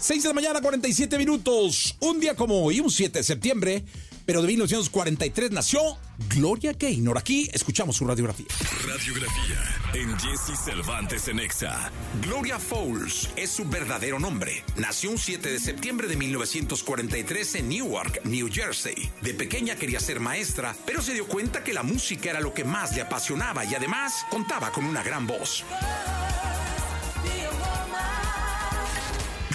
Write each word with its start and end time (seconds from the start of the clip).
6 0.00 0.22
de 0.22 0.28
la 0.28 0.34
mañana, 0.34 0.60
47 0.60 1.18
minutos. 1.18 1.96
Un 2.00 2.20
día 2.20 2.36
como 2.36 2.62
hoy, 2.62 2.78
un 2.80 2.90
7 2.90 3.18
de 3.18 3.24
septiembre, 3.24 3.84
pero 4.24 4.40
de 4.42 4.46
1943 4.48 5.50
nació 5.50 5.80
Gloria 6.28 6.72
Gaynor. 6.78 7.18
Aquí 7.18 7.50
escuchamos 7.52 7.96
su 7.96 8.06
radiografía. 8.06 8.46
Radiografía 8.86 9.78
en 9.94 10.16
Jesse 10.18 10.56
Cervantes 10.64 11.26
en 11.28 11.40
Exa. 11.40 11.90
Gloria 12.22 12.58
Fowles 12.60 13.28
es 13.36 13.50
su 13.50 13.64
verdadero 13.64 14.20
nombre. 14.20 14.64
Nació 14.76 15.10
un 15.10 15.18
7 15.18 15.50
de 15.50 15.58
septiembre 15.58 16.06
de 16.06 16.16
1943 16.16 17.56
en 17.56 17.68
Newark, 17.68 18.24
New 18.24 18.48
Jersey. 18.52 19.10
De 19.22 19.34
pequeña 19.34 19.74
quería 19.74 19.98
ser 19.98 20.20
maestra, 20.20 20.76
pero 20.86 21.02
se 21.02 21.14
dio 21.14 21.26
cuenta 21.26 21.64
que 21.64 21.74
la 21.74 21.82
música 21.82 22.30
era 22.30 22.40
lo 22.40 22.54
que 22.54 22.64
más 22.64 22.94
le 22.94 23.02
apasionaba 23.02 23.64
y 23.64 23.74
además 23.74 24.26
contaba 24.30 24.70
con 24.70 24.84
una 24.84 25.02
gran 25.02 25.26
voz. 25.26 25.64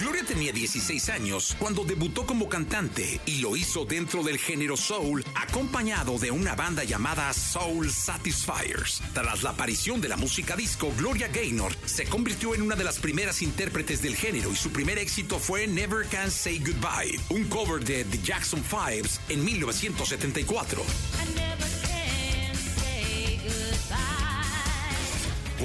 Gloria 0.04 0.22
tenía 0.22 0.52
16 0.52 1.08
años 1.08 1.56
cuando 1.58 1.82
debutó 1.82 2.26
como 2.26 2.46
cantante 2.46 3.22
y 3.24 3.38
lo 3.38 3.56
hizo 3.56 3.86
dentro 3.86 4.22
del 4.22 4.36
género 4.36 4.76
soul, 4.76 5.24
acompañado 5.34 6.18
de 6.18 6.30
una 6.30 6.54
banda 6.54 6.84
llamada 6.84 7.32
Soul 7.32 7.90
Satisfiers. 7.90 9.00
Tras 9.14 9.42
la 9.42 9.50
aparición 9.50 10.02
de 10.02 10.10
la 10.10 10.18
música 10.18 10.56
disco, 10.56 10.92
Gloria 10.98 11.28
Gaynor 11.28 11.74
se 11.86 12.04
convirtió 12.04 12.54
en 12.54 12.60
una 12.60 12.76
de 12.76 12.84
las 12.84 12.98
primeras 12.98 13.40
intérpretes 13.40 14.02
del 14.02 14.14
género 14.14 14.52
y 14.52 14.56
su 14.56 14.70
primer 14.72 14.98
éxito 14.98 15.38
fue 15.38 15.66
Never 15.66 16.06
Can 16.06 16.30
Say 16.30 16.58
Goodbye, 16.58 17.18
un 17.30 17.44
cover 17.44 17.82
de 17.82 18.04
The 18.04 18.18
Jackson 18.18 18.62
Fives 18.62 19.22
en 19.30 19.42
1974. 19.42 20.82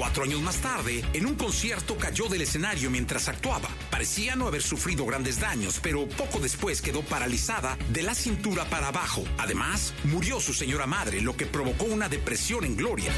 Cuatro 0.00 0.24
años 0.24 0.40
más 0.40 0.56
tarde, 0.62 1.04
en 1.12 1.26
un 1.26 1.34
concierto 1.34 1.98
cayó 1.98 2.26
del 2.26 2.40
escenario 2.40 2.90
mientras 2.90 3.28
actuaba. 3.28 3.68
Parecía 3.90 4.34
no 4.34 4.46
haber 4.46 4.62
sufrido 4.62 5.04
grandes 5.04 5.38
daños, 5.38 5.78
pero 5.82 6.08
poco 6.08 6.38
después 6.38 6.80
quedó 6.80 7.02
paralizada 7.02 7.76
de 7.90 8.02
la 8.02 8.14
cintura 8.14 8.64
para 8.64 8.88
abajo. 8.88 9.24
Además, 9.36 9.92
murió 10.04 10.40
su 10.40 10.54
señora 10.54 10.86
madre, 10.86 11.20
lo 11.20 11.36
que 11.36 11.44
provocó 11.44 11.84
una 11.84 12.08
depresión 12.08 12.64
en 12.64 12.78
Gloria 12.78 13.12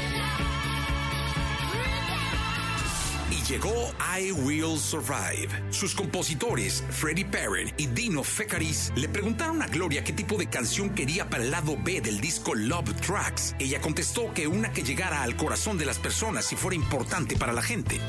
llegó 3.47 3.93
I 4.17 4.31
Will 4.31 4.77
Survive. 4.77 5.49
Sus 5.69 5.93
compositores, 5.93 6.83
Freddie 6.89 7.25
Perrin 7.25 7.73
y 7.77 7.87
Dino 7.87 8.23
Fekaris, 8.23 8.91
le 8.95 9.09
preguntaron 9.09 9.61
a 9.61 9.67
Gloria 9.67 10.03
qué 10.03 10.13
tipo 10.13 10.37
de 10.37 10.47
canción 10.47 10.89
quería 10.91 11.29
para 11.29 11.43
el 11.43 11.51
lado 11.51 11.77
B 11.81 12.01
del 12.01 12.21
disco 12.21 12.55
Love 12.55 12.93
Tracks. 13.01 13.55
Ella 13.59 13.81
contestó 13.81 14.33
que 14.33 14.47
una 14.47 14.71
que 14.71 14.83
llegara 14.83 15.23
al 15.23 15.35
corazón 15.35 15.77
de 15.77 15.85
las 15.85 15.99
personas 15.99 16.51
y 16.53 16.55
fuera 16.55 16.75
importante 16.75 17.35
para 17.35 17.53
la 17.53 17.61
gente. 17.61 17.99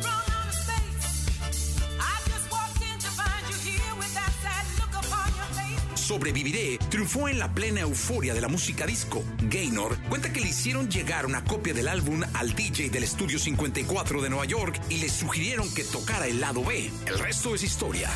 Sobreviviré 6.04 6.78
triunfó 6.90 7.30
en 7.30 7.38
la 7.38 7.50
plena 7.54 7.80
euforia 7.80 8.34
de 8.34 8.42
la 8.42 8.48
música 8.48 8.86
disco. 8.86 9.24
Gaynor 9.48 9.96
cuenta 10.10 10.30
que 10.30 10.40
le 10.42 10.48
hicieron 10.48 10.90
llegar 10.90 11.24
una 11.24 11.42
copia 11.44 11.72
del 11.72 11.88
álbum 11.88 12.22
al 12.34 12.54
DJ 12.54 12.90
del 12.90 13.04
Estudio 13.04 13.38
54 13.38 14.20
de 14.20 14.28
Nueva 14.28 14.44
York 14.44 14.78
y 14.90 14.98
le 14.98 15.08
sugirieron 15.08 15.72
que 15.72 15.82
tocara 15.82 16.26
el 16.26 16.40
lado 16.40 16.62
B. 16.62 16.90
El 17.06 17.18
resto 17.18 17.54
es 17.54 17.62
historia. 17.62 18.10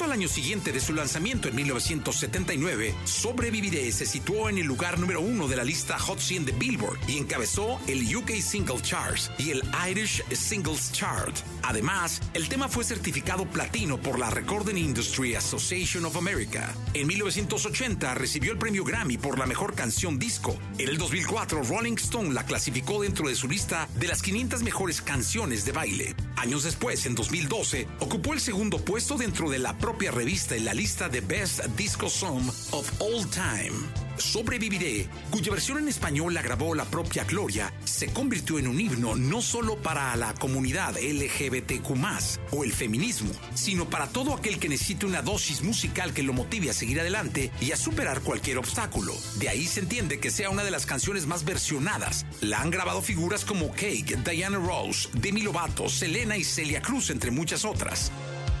Justo 0.00 0.14
al 0.14 0.18
año 0.18 0.28
siguiente 0.28 0.72
de 0.72 0.80
su 0.80 0.94
lanzamiento 0.94 1.48
en 1.48 1.56
1979, 1.56 2.94
Sobreviviré 3.04 3.92
se 3.92 4.06
situó 4.06 4.48
en 4.48 4.56
el 4.56 4.64
lugar 4.64 4.98
número 4.98 5.20
uno 5.20 5.46
de 5.46 5.56
la 5.56 5.62
lista 5.62 5.98
Hot 5.98 6.18
100 6.18 6.46
de 6.46 6.52
Billboard 6.52 6.98
y 7.06 7.18
encabezó 7.18 7.78
el 7.86 8.16
UK 8.16 8.30
Single 8.40 8.80
Charts 8.80 9.30
y 9.36 9.50
el 9.50 9.62
Irish 9.90 10.24
Singles 10.32 10.90
Chart. 10.92 11.36
Además, 11.64 12.22
el 12.32 12.48
tema 12.48 12.70
fue 12.70 12.82
certificado 12.82 13.44
platino 13.44 14.00
por 14.00 14.18
la 14.18 14.30
Recording 14.30 14.78
Industry 14.78 15.34
Association 15.34 16.06
of 16.06 16.16
America. 16.16 16.74
En 16.94 17.06
1980 17.06 18.14
recibió 18.14 18.52
el 18.52 18.58
premio 18.58 18.84
Grammy 18.84 19.18
por 19.18 19.38
la 19.38 19.44
mejor 19.44 19.74
canción 19.74 20.18
disco. 20.18 20.56
En 20.78 20.88
el 20.88 20.96
2004, 20.96 21.62
Rolling 21.64 21.96
Stone 21.96 22.32
la 22.32 22.46
clasificó 22.46 23.02
dentro 23.02 23.28
de 23.28 23.34
su 23.34 23.48
lista 23.48 23.86
de 23.96 24.08
las 24.08 24.22
500 24.22 24.62
mejores 24.62 25.02
canciones 25.02 25.66
de 25.66 25.72
baile. 25.72 26.14
Años 26.36 26.62
después, 26.62 27.04
en 27.04 27.14
2012, 27.14 27.86
ocupó 27.98 28.32
el 28.32 28.40
segundo 28.40 28.82
puesto 28.82 29.18
dentro 29.18 29.50
de 29.50 29.58
la 29.58 29.76
propia 29.90 30.12
revista 30.12 30.54
en 30.54 30.64
la 30.64 30.72
lista 30.72 31.08
de 31.08 31.20
Best 31.20 31.64
Disco 31.76 32.08
Song 32.08 32.48
of 32.70 32.88
All 33.00 33.28
Time. 33.28 33.72
Sobreviviré, 34.18 35.08
cuya 35.30 35.50
versión 35.50 35.78
en 35.78 35.88
español 35.88 36.32
la 36.32 36.42
grabó 36.42 36.76
la 36.76 36.84
propia 36.84 37.24
Gloria, 37.24 37.72
se 37.84 38.06
convirtió 38.12 38.60
en 38.60 38.68
un 38.68 38.78
himno 38.78 39.16
no 39.16 39.42
solo 39.42 39.78
para 39.78 40.14
la 40.14 40.32
comunidad 40.34 40.94
LGBTQ 40.96 41.90
o 42.52 42.62
el 42.62 42.72
feminismo, 42.72 43.32
sino 43.54 43.90
para 43.90 44.06
todo 44.06 44.32
aquel 44.32 44.60
que 44.60 44.68
necesite 44.68 45.06
una 45.06 45.22
dosis 45.22 45.62
musical 45.62 46.12
que 46.12 46.22
lo 46.22 46.34
motive 46.34 46.70
a 46.70 46.74
seguir 46.74 47.00
adelante 47.00 47.50
y 47.60 47.72
a 47.72 47.76
superar 47.76 48.20
cualquier 48.20 48.58
obstáculo. 48.58 49.12
De 49.40 49.48
ahí 49.48 49.66
se 49.66 49.80
entiende 49.80 50.20
que 50.20 50.30
sea 50.30 50.50
una 50.50 50.62
de 50.62 50.70
las 50.70 50.86
canciones 50.86 51.26
más 51.26 51.44
versionadas. 51.44 52.26
La 52.40 52.60
han 52.60 52.70
grabado 52.70 53.02
figuras 53.02 53.44
como 53.44 53.72
Cake, 53.72 54.18
Diana 54.18 54.58
Rose, 54.58 55.08
Demi 55.14 55.42
Lovato, 55.42 55.88
Selena 55.88 56.36
y 56.36 56.44
Celia 56.44 56.80
Cruz, 56.80 57.10
entre 57.10 57.32
muchas 57.32 57.64
otras. 57.64 58.12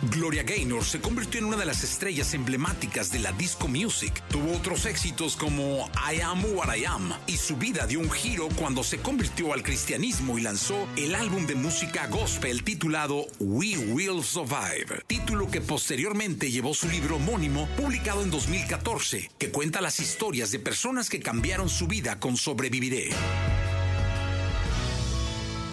Gloria 0.02 0.42
Gaynor 0.42 0.82
se 0.82 1.00
convirtió 1.00 1.40
en 1.40 1.46
una 1.46 1.58
de 1.58 1.66
las 1.66 1.84
estrellas 1.84 2.32
emblemáticas 2.32 3.12
de 3.12 3.18
la 3.18 3.32
disco 3.32 3.68
music. 3.68 4.22
Tuvo 4.28 4.56
otros 4.56 4.86
éxitos 4.86 5.36
como 5.36 5.90
I 6.10 6.22
Am 6.22 6.42
What 6.54 6.74
I 6.74 6.86
Am 6.86 7.12
y 7.26 7.36
su 7.36 7.58
vida 7.58 7.86
dio 7.86 8.00
un 8.00 8.10
giro 8.10 8.48
cuando 8.56 8.82
se 8.82 8.98
convirtió 8.98 9.52
al 9.52 9.62
cristianismo 9.62 10.38
y 10.38 10.42
lanzó 10.42 10.88
el 10.96 11.14
álbum 11.14 11.46
de 11.46 11.54
música 11.54 12.06
gospel 12.06 12.64
titulado 12.64 13.26
We 13.40 13.76
Will 13.76 14.24
Survive, 14.24 15.02
título 15.06 15.50
que 15.50 15.60
posteriormente 15.60 16.50
llevó 16.50 16.72
su 16.72 16.88
libro 16.88 17.16
homónimo 17.16 17.68
publicado 17.76 18.22
en 18.22 18.30
2014, 18.30 19.30
que 19.36 19.50
cuenta 19.50 19.82
las 19.82 20.00
historias 20.00 20.50
de 20.50 20.60
personas 20.60 21.10
que 21.10 21.20
cambiaron 21.20 21.68
su 21.68 21.86
vida 21.86 22.18
con 22.18 22.38
Sobreviviré. 22.38 23.10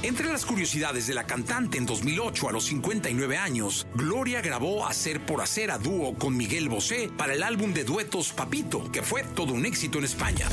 Entre 0.03 0.27
las 0.27 0.45
curiosidades 0.45 1.07
de 1.07 1.15
la 1.15 1.25
cantante 1.25 1.79
en 1.79 1.87
2008 1.87 2.49
a 2.49 2.51
los 2.51 2.65
59 2.65 3.37
años, 3.37 3.87
Gloria 3.95 4.41
grabó 4.41 4.85
Hacer 4.85 5.25
por 5.25 5.41
Hacer 5.41 5.71
a 5.71 5.79
dúo 5.79 6.13
con 6.13 6.37
Miguel 6.37 6.69
Bosé 6.69 7.09
para 7.17 7.33
el 7.33 7.41
álbum 7.41 7.73
de 7.73 7.83
duetos 7.83 8.31
Papito, 8.31 8.91
que 8.91 9.01
fue 9.01 9.23
todo 9.23 9.53
un 9.53 9.65
éxito 9.65 9.97
en 9.97 10.05
España. 10.05 10.47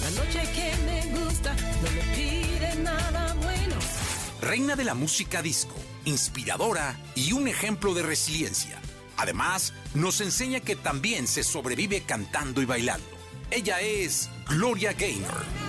La 0.00 0.10
noche 0.22 0.42
que 0.54 0.72
me 0.86 1.20
gusta 1.20 1.54
no 1.54 1.90
me 1.90 2.16
pide 2.16 2.74
nada 2.82 3.34
bueno. 3.34 3.76
Reina 4.40 4.76
de 4.76 4.84
la 4.84 4.94
música 4.94 5.42
disco, 5.42 5.76
inspiradora 6.06 6.98
y 7.14 7.32
un 7.32 7.48
ejemplo 7.48 7.92
de 7.92 8.02
resiliencia. 8.02 8.80
Además, 9.18 9.74
nos 9.92 10.22
enseña 10.22 10.60
que 10.60 10.74
también 10.74 11.26
se 11.26 11.42
sobrevive 11.42 12.00
cantando 12.00 12.62
y 12.62 12.64
bailando. 12.64 13.06
Ella 13.50 13.80
es 13.80 14.30
Gloria 14.48 14.94
Gaynor. 14.94 15.63